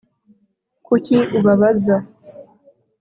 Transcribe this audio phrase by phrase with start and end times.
[0.85, 1.95] kuki ubabaza